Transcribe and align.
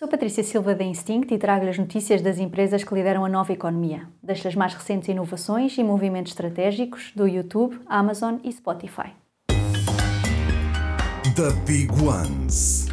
Sou 0.00 0.08
Patrícia 0.08 0.42
Silva 0.42 0.74
da 0.74 0.82
Instinct 0.82 1.34
e 1.34 1.36
trago-lhe 1.36 1.68
as 1.68 1.76
notícias 1.76 2.22
das 2.22 2.38
empresas 2.38 2.82
que 2.82 2.94
lideram 2.94 3.22
a 3.22 3.28
nova 3.28 3.52
economia, 3.52 4.08
das 4.22 4.46
as 4.46 4.54
mais 4.54 4.72
recentes 4.72 5.10
inovações 5.10 5.76
e 5.76 5.84
movimentos 5.84 6.32
estratégicos 6.32 7.12
do 7.14 7.28
YouTube, 7.28 7.78
Amazon 7.84 8.36
e 8.42 8.50
Spotify. 8.50 9.12
The 11.36 11.52
Big 11.66 11.92
Ones. 12.02 12.88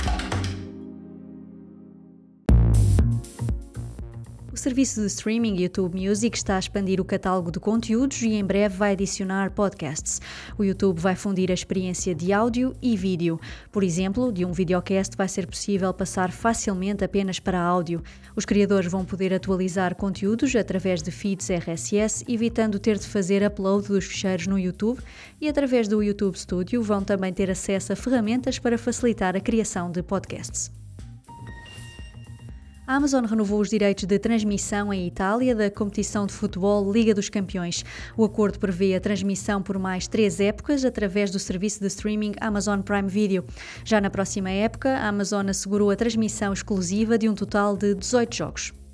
O 4.58 4.60
serviço 4.60 5.02
de 5.02 5.06
streaming 5.06 5.62
YouTube 5.62 6.02
Music 6.02 6.36
está 6.36 6.56
a 6.56 6.60
expandir 6.60 7.00
o 7.00 7.06
catálogo 7.06 7.52
de 7.52 7.60
conteúdos 7.60 8.24
e 8.24 8.34
em 8.34 8.44
breve 8.44 8.76
vai 8.76 8.94
adicionar 8.94 9.52
podcasts. 9.52 10.20
O 10.58 10.64
YouTube 10.64 11.00
vai 11.00 11.16
fundir 11.16 11.52
a 11.52 11.54
experiência 11.54 12.16
de 12.16 12.34
áudio 12.34 12.76
e 12.82 12.98
vídeo. 12.98 13.40
Por 13.72 13.84
exemplo, 13.84 14.34
de 14.34 14.44
um 14.44 14.52
videocast 14.52 15.16
vai 15.16 15.28
ser 15.28 15.46
possível 15.46 15.94
passar 15.94 16.32
facilmente 16.32 17.04
apenas 17.04 17.40
para 17.40 17.62
áudio. 17.62 18.02
Os 18.36 18.46
criadores 18.46 18.92
vão 18.92 19.06
poder 19.06 19.32
atualizar 19.32 19.94
conteúdos 19.94 20.56
através 20.56 21.04
de 21.04 21.12
feeds 21.12 21.52
RSS, 21.52 22.26
evitando 22.28 22.80
ter 22.80 22.98
de 22.98 23.06
fazer 23.06 23.46
upload 23.46 23.90
dos 23.90 24.06
ficheiros 24.06 24.48
no 24.48 24.58
YouTube, 24.58 25.00
e 25.40 25.48
através 25.48 25.88
do 25.88 26.02
YouTube 26.02 26.36
Studio 26.36 26.82
vão 26.82 27.04
também 27.04 27.32
ter 27.32 27.52
acesso 27.52 27.94
a 27.94 27.96
ferramentas 27.96 28.58
para 28.58 28.76
facilitar 28.76 29.36
a 29.36 29.40
criação 29.40 29.92
de 29.92 30.02
podcasts. 30.02 30.72
A 32.88 32.96
Amazon 32.96 33.26
renovou 33.26 33.60
os 33.60 33.70
direitos 33.70 34.06
de 34.06 34.18
transmissão 34.18 34.94
em 34.94 35.06
Itália 35.06 35.54
da 35.54 35.70
competição 35.70 36.26
de 36.26 36.32
futebol 36.32 36.90
Liga 36.90 37.14
dos 37.14 37.28
Campeões. 37.28 37.84
O 38.16 38.24
acordo 38.24 38.58
prevê 38.58 38.96
a 38.96 39.02
transmissão 39.02 39.62
por 39.62 39.78
mais 39.78 40.08
três 40.08 40.40
épocas 40.40 40.86
através 40.86 41.30
do 41.30 41.38
serviço 41.38 41.82
de 41.82 41.88
streaming 41.88 42.36
Amazon 42.40 42.80
Prime 42.80 43.10
Video. 43.10 43.44
Já 43.84 44.00
na 44.00 44.10
próxima 44.10 44.50
época, 44.50 44.90
a 44.90 45.10
Amazon 45.10 45.50
assegurou 45.50 45.92
a 45.92 45.98
transmissão 45.98 46.54
exclusiva 46.54 47.18
de 47.18 47.28
um 47.28 47.36
total 47.36 47.76
de 47.76 47.94
18 47.94 48.34
jogos. 48.34 48.87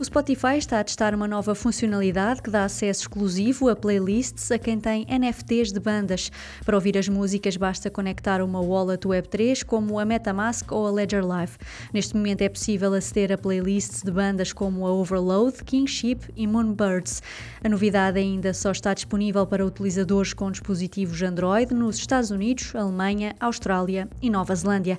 O 0.00 0.04
Spotify 0.04 0.56
está 0.56 0.80
a 0.80 0.84
testar 0.84 1.14
uma 1.14 1.28
nova 1.28 1.54
funcionalidade 1.54 2.40
que 2.40 2.48
dá 2.48 2.64
acesso 2.64 3.02
exclusivo 3.02 3.68
a 3.68 3.76
playlists 3.76 4.50
a 4.50 4.58
quem 4.58 4.80
tem 4.80 5.06
NFTs 5.06 5.72
de 5.72 5.78
bandas. 5.78 6.32
Para 6.64 6.74
ouvir 6.74 6.96
as 6.96 7.06
músicas 7.06 7.54
basta 7.58 7.90
conectar 7.90 8.42
uma 8.42 8.62
wallet 8.62 9.06
Web3 9.06 9.62
como 9.62 9.98
a 9.98 10.06
MetaMask 10.06 10.72
ou 10.72 10.86
a 10.86 10.90
Ledger 10.90 11.22
Live. 11.22 11.52
Neste 11.92 12.16
momento 12.16 12.40
é 12.40 12.48
possível 12.48 12.94
aceder 12.94 13.30
a 13.30 13.36
playlists 13.36 14.02
de 14.02 14.10
bandas 14.10 14.54
como 14.54 14.86
a 14.86 14.90
Overload, 14.90 15.62
Kingship 15.64 16.20
e 16.34 16.46
Moonbirds. 16.46 17.22
A 17.62 17.68
novidade 17.68 18.18
ainda 18.18 18.54
só 18.54 18.70
está 18.70 18.94
disponível 18.94 19.46
para 19.46 19.66
utilizadores 19.66 20.32
com 20.32 20.50
dispositivos 20.50 21.20
Android 21.20 21.74
nos 21.74 21.98
Estados 21.98 22.30
Unidos, 22.30 22.74
Alemanha, 22.74 23.36
Austrália 23.38 24.08
e 24.22 24.30
Nova 24.30 24.54
Zelândia. 24.54 24.96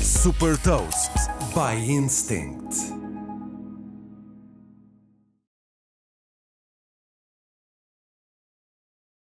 Super 0.00 0.56
Toast 0.56 1.12
by 1.54 1.76
Instinct. 1.86 2.95